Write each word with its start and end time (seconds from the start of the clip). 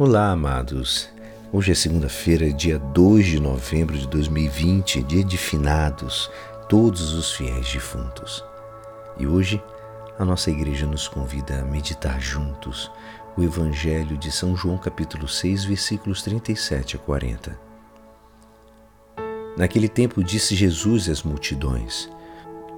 Olá, 0.00 0.30
amados. 0.30 1.08
Hoje 1.52 1.72
é 1.72 1.74
segunda-feira, 1.74 2.52
dia 2.52 2.78
2 2.78 3.26
de 3.26 3.40
novembro 3.40 3.98
de 3.98 4.06
2020, 4.06 5.02
dia 5.02 5.24
de 5.24 5.36
finados, 5.36 6.30
todos 6.68 7.14
os 7.14 7.32
fiéis 7.32 7.72
defuntos. 7.72 8.44
E 9.18 9.26
hoje 9.26 9.60
a 10.16 10.24
nossa 10.24 10.52
igreja 10.52 10.86
nos 10.86 11.08
convida 11.08 11.58
a 11.58 11.64
meditar 11.64 12.20
juntos 12.20 12.88
o 13.36 13.42
Evangelho 13.42 14.16
de 14.16 14.30
São 14.30 14.56
João, 14.56 14.78
capítulo 14.78 15.26
6, 15.26 15.64
versículos 15.64 16.22
37 16.22 16.94
a 16.94 16.98
40. 17.00 17.58
Naquele 19.56 19.88
tempo 19.88 20.22
disse 20.22 20.54
Jesus 20.54 21.08
às 21.08 21.24
multidões: 21.24 22.08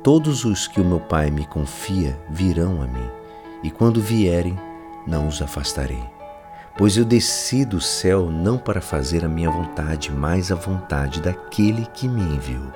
Todos 0.03 0.47
os 0.47 0.67
que 0.67 0.81
o 0.81 0.85
meu 0.87 1.01
Pai 1.01 1.31
me 1.31 1.47
confia 1.47 2.19
virão 2.31 2.81
a 2.81 2.87
mim, 2.87 3.11
e 3.63 3.71
quando 3.71 4.01
vierem, 4.01 4.59
não 5.07 5.29
os 5.29 5.43
afastarei 5.43 6.19
Pois 6.81 6.97
eu 6.97 7.05
desci 7.05 7.63
do 7.67 7.79
céu 7.79 8.31
não 8.31 8.57
para 8.57 8.81
fazer 8.81 9.23
a 9.23 9.29
minha 9.29 9.51
vontade, 9.51 10.11
mas 10.11 10.51
a 10.51 10.55
vontade 10.55 11.21
daquele 11.21 11.85
que 11.93 12.09
me 12.09 12.23
enviou. 12.23 12.73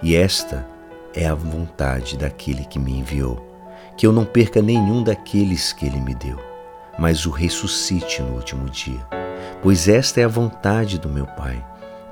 E 0.00 0.14
esta 0.14 0.64
é 1.12 1.26
a 1.26 1.34
vontade 1.34 2.16
daquele 2.16 2.64
que 2.64 2.78
me 2.78 2.96
enviou, 2.96 3.44
que 3.96 4.06
eu 4.06 4.12
não 4.12 4.24
perca 4.24 4.62
nenhum 4.62 5.02
daqueles 5.02 5.72
que 5.72 5.84
ele 5.84 6.00
me 6.00 6.14
deu, 6.14 6.38
mas 6.96 7.26
o 7.26 7.30
ressuscite 7.32 8.22
no 8.22 8.34
último 8.36 8.70
dia. 8.70 9.04
Pois 9.60 9.88
esta 9.88 10.20
é 10.20 10.24
a 10.24 10.28
vontade 10.28 10.96
do 10.96 11.08
meu 11.08 11.26
Pai, 11.26 11.60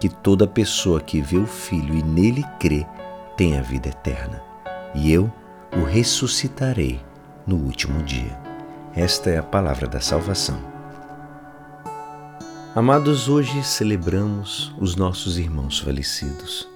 que 0.01 0.09
toda 0.09 0.45
pessoa 0.45 1.01
que 1.01 1.21
vê 1.21 1.37
o 1.37 1.47
Filho 1.47 1.95
e 1.95 2.03
nele 2.03 2.45
crê 2.59 2.85
tenha 3.37 3.61
a 3.61 3.63
vida 3.63 3.91
eterna, 3.91 4.43
e 4.93 5.13
eu 5.13 5.33
o 5.81 5.85
ressuscitarei 5.85 7.01
no 7.47 7.59
último 7.59 8.03
dia. 8.03 8.37
Esta 8.97 9.31
é 9.31 9.39
a 9.39 9.43
palavra 9.45 9.87
da 9.87 10.01
salvação. 10.01 10.72
Amados, 12.75 13.29
hoje 13.29 13.63
celebramos 13.63 14.75
os 14.81 14.97
nossos 14.97 15.37
irmãos 15.37 15.79
falecidos. 15.79 16.67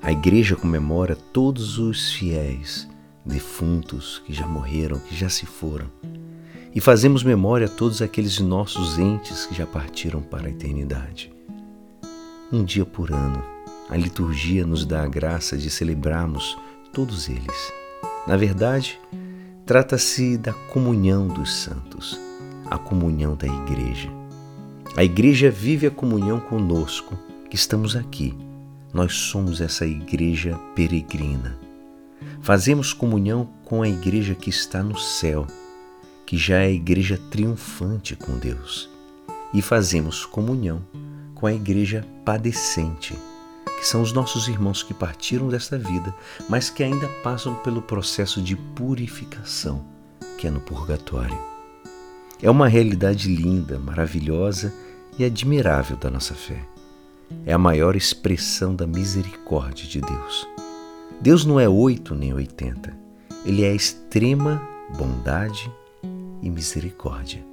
A 0.00 0.10
igreja 0.10 0.56
comemora 0.56 1.14
todos 1.14 1.78
os 1.78 2.14
fiéis, 2.14 2.88
defuntos 3.26 4.22
que 4.24 4.32
já 4.32 4.46
morreram, 4.46 4.98
que 4.98 5.14
já 5.14 5.28
se 5.28 5.44
foram. 5.44 5.84
E 6.74 6.80
fazemos 6.80 7.22
memória 7.22 7.66
a 7.66 7.68
todos 7.68 8.00
aqueles 8.00 8.40
nossos 8.40 8.98
entes 8.98 9.44
que 9.44 9.54
já 9.54 9.66
partiram 9.66 10.22
para 10.22 10.46
a 10.46 10.50
eternidade. 10.50 11.30
Um 12.50 12.64
dia 12.64 12.86
por 12.86 13.12
ano, 13.12 13.44
a 13.90 13.98
liturgia 13.98 14.64
nos 14.66 14.86
dá 14.86 15.02
a 15.02 15.08
graça 15.08 15.58
de 15.58 15.68
celebrarmos 15.68 16.56
todos 16.90 17.28
eles. 17.28 17.72
Na 18.26 18.38
verdade, 18.38 18.98
trata-se 19.66 20.38
da 20.38 20.54
comunhão 20.54 21.28
dos 21.28 21.52
santos, 21.52 22.18
a 22.70 22.78
comunhão 22.78 23.36
da 23.36 23.46
igreja 23.46 24.23
a 24.96 25.02
igreja 25.02 25.50
vive 25.50 25.86
a 25.86 25.90
comunhão 25.90 26.38
conosco, 26.38 27.18
que 27.50 27.56
estamos 27.56 27.96
aqui. 27.96 28.32
Nós 28.92 29.14
somos 29.14 29.60
essa 29.60 29.84
igreja 29.84 30.56
peregrina. 30.74 31.58
Fazemos 32.40 32.92
comunhão 32.92 33.48
com 33.64 33.82
a 33.82 33.88
igreja 33.88 34.34
que 34.34 34.50
está 34.50 34.82
no 34.82 34.96
céu, 34.96 35.46
que 36.24 36.36
já 36.36 36.58
é 36.58 36.66
a 36.66 36.70
igreja 36.70 37.20
triunfante 37.30 38.14
com 38.14 38.38
Deus. 38.38 38.88
E 39.52 39.60
fazemos 39.60 40.24
comunhão 40.24 40.84
com 41.34 41.46
a 41.46 41.52
igreja 41.52 42.06
padecente, 42.24 43.14
que 43.78 43.86
são 43.86 44.00
os 44.00 44.12
nossos 44.12 44.46
irmãos 44.46 44.82
que 44.82 44.94
partiram 44.94 45.48
desta 45.48 45.76
vida, 45.76 46.14
mas 46.48 46.70
que 46.70 46.84
ainda 46.84 47.08
passam 47.22 47.54
pelo 47.56 47.82
processo 47.82 48.40
de 48.40 48.54
purificação, 48.54 49.84
que 50.38 50.46
é 50.46 50.50
no 50.50 50.60
purgatório. 50.60 51.53
É 52.42 52.50
uma 52.50 52.68
realidade 52.68 53.28
linda, 53.34 53.78
maravilhosa 53.78 54.72
e 55.18 55.24
admirável 55.24 55.96
da 55.96 56.10
nossa 56.10 56.34
fé. 56.34 56.60
É 57.46 57.52
a 57.52 57.58
maior 57.58 57.96
expressão 57.96 58.74
da 58.74 58.86
misericórdia 58.86 59.86
de 59.86 60.00
Deus. 60.00 60.46
Deus 61.20 61.44
não 61.44 61.58
é 61.58 61.68
oito 61.68 62.14
nem 62.14 62.34
oitenta, 62.34 62.94
Ele 63.44 63.64
é 63.64 63.74
extrema 63.74 64.60
bondade 64.96 65.70
e 66.42 66.50
misericórdia. 66.50 67.44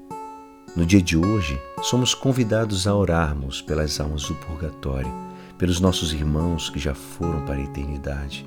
No 0.76 0.86
dia 0.86 1.02
de 1.02 1.18
hoje, 1.18 1.60
somos 1.84 2.14
convidados 2.14 2.88
a 2.88 2.96
orarmos 2.96 3.62
pelas 3.62 4.00
almas 4.00 4.24
do 4.24 4.36
purgatório, 4.36 5.12
pelos 5.58 5.80
nossos 5.80 6.14
irmãos 6.14 6.70
que 6.70 6.80
já 6.80 6.96
foram 6.96 7.46
para 7.46 7.56
a 7.56 7.64
eternidade 7.64 8.46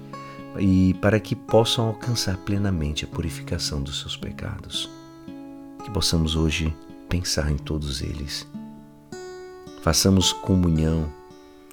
e 0.59 0.95
para 1.01 1.21
que 1.21 1.37
possam 1.37 1.89
alcançar 1.89 2.37
plenamente 2.39 3.05
a 3.05 3.09
purificação 3.09 3.83
dos 3.83 4.01
seus 4.01 4.17
pecados. 4.17 4.91
Que 5.85 5.91
possamos 5.91 6.35
hoje 6.35 6.75
pensar 7.09 7.51
em 7.51 7.57
todos 7.57 8.03
eles 8.03 8.47
façamos 9.85 10.33
comunhão, 10.33 11.13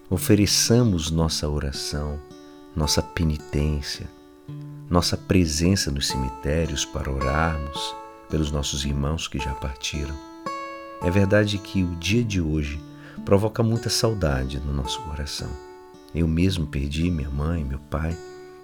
ofereçamos 0.10 1.10
nossa 1.10 1.48
oração, 1.48 2.20
nossa 2.76 3.02
penitência, 3.02 4.06
nossa 4.90 5.16
presença 5.16 5.90
nos 5.90 6.10
cemitérios 6.10 6.84
para 6.84 7.10
orarmos 7.10 7.96
pelos 8.30 8.52
nossos 8.52 8.84
irmãos 8.84 9.30
que 9.30 9.40
já 9.40 9.54
partiram. 9.54 10.14
É 11.02 11.10
verdade 11.10 11.58
que 11.58 11.82
o 11.86 11.96
dia 11.96 12.22
de 12.22 12.42
hoje 12.42 12.82
provoca 13.24 13.64
muita 13.64 13.90
saudade 13.90 14.60
no 14.60 14.74
nosso 14.74 15.02
coração. 15.04 15.50
Eu 16.14 16.28
mesmo 16.28 16.68
perdi 16.68 17.10
minha 17.10 17.30
mãe, 17.30 17.64
meu 17.64 17.80
pai, 17.90 18.14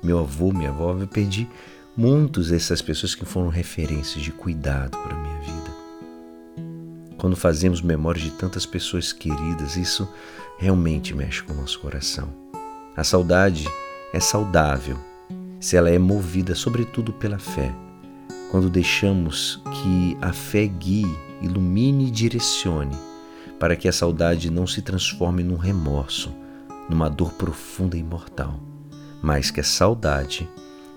meu 0.03 0.19
avô, 0.19 0.52
minha 0.52 0.72
avó, 0.72 0.94
eu 1.00 1.08
perdi 1.08 1.47
muitas 1.97 2.50
dessas 2.50 2.80
pessoas 2.80 3.16
que 3.16 3.25
foram 3.25 3.50
referências 3.50 4.24
de 4.24 4.31
cuidado 4.31 4.96
para 5.00 5.16
a 5.16 5.19
minha 5.19 5.40
vida. 5.40 5.75
Quando 7.18 7.35
fazemos 7.35 7.81
memória 7.81 8.22
de 8.22 8.30
tantas 8.30 8.68
pessoas 8.68 9.12
queridas, 9.12 9.75
isso 9.75 10.08
realmente 10.59 11.16
mexe 11.16 11.41
com 11.41 11.53
o 11.53 11.56
nosso 11.56 11.80
coração. 11.80 12.30
A 12.96 13.03
saudade 13.03 13.68
é 14.13 14.19
saudável 14.19 14.96
se 15.59 15.75
ela 15.75 15.90
é 15.90 15.97
movida 15.97 16.53
sobretudo 16.53 17.12
pela 17.12 17.40
fé. 17.40 17.74
Quando 18.52 18.69
deixamos 18.69 19.59
que 19.74 20.16
a 20.22 20.31
fé 20.31 20.68
guie, 20.68 21.18
ilumine 21.41 22.08
e 22.08 22.12
direcione, 22.12 22.96
para 23.59 23.75
que 23.75 23.88
a 23.88 23.91
saudade 23.91 24.52
não 24.52 24.68
se 24.68 24.84
transforme 24.84 25.44
num 25.44 25.58
remorso, 25.58 26.31
numa 26.88 27.09
dor 27.09 27.34
profunda 27.34 27.97
e 27.97 28.03
mortal, 28.03 28.59
mas 29.19 29.50
que 29.50 29.59
a 29.59 29.64
saudade 29.64 30.47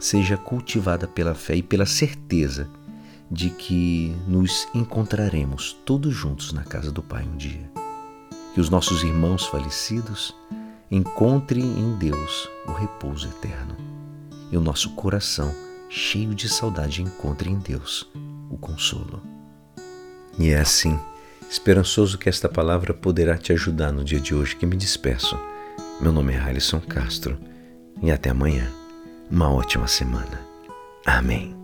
seja 0.01 0.37
cultivada 0.37 1.07
pela 1.07 1.35
fé 1.35 1.57
e 1.57 1.63
pela 1.63 1.87
certeza 1.87 2.69
de 3.31 3.51
que 3.51 4.17
nos 4.27 4.67
encontraremos 4.75 5.73
todos 5.85 6.13
juntos 6.13 6.53
na 6.53 6.65
casa 6.65 6.91
do 6.91 7.03
Pai 7.03 7.25
um 7.25 7.37
dia. 7.37 7.71
Que 8.55 8.61
os 8.61 8.69
nossos 8.69 9.05
irmãos 9.05 9.47
falecidos 9.47 10.35
encontrem 10.91 11.63
em 11.63 11.97
Deus 11.97 12.49
o 12.67 12.73
repouso 12.73 13.29
eterno 13.29 13.77
e 14.51 14.57
o 14.57 14.61
nosso 14.61 14.91
coração, 14.97 15.55
cheio 15.89 16.35
de 16.35 16.49
saudade, 16.49 17.03
encontre 17.03 17.49
em 17.49 17.59
Deus 17.59 18.11
o 18.51 18.57
consolo. 18.57 19.23
E 20.37 20.51
é 20.51 20.59
assim, 20.59 20.99
esperançoso 21.49 22.19
que 22.19 22.29
esta 22.29 22.49
palavra 22.49 22.93
poderá 22.93 23.39
te 23.39 23.53
ajudar 23.53 23.93
no 23.93 24.03
dia 24.03 24.19
de 24.19 24.35
hoje 24.35 24.57
que 24.57 24.67
me 24.67 24.77
despeço. 24.77 25.39
Meu 26.01 26.11
nome 26.11 26.33
é 26.33 26.41
Alisson 26.41 26.81
Castro 26.81 27.39
e 28.03 28.11
até 28.11 28.31
amanhã. 28.31 28.80
Uma 29.31 29.49
ótima 29.49 29.87
semana. 29.87 30.45
Amém. 31.07 31.55